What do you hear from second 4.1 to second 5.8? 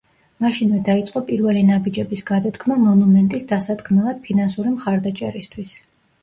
ფინანსური მხარდაჭერისთვის.